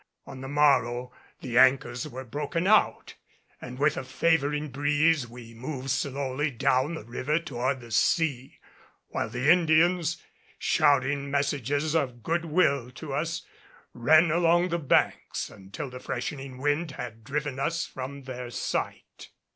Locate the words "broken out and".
2.25-3.77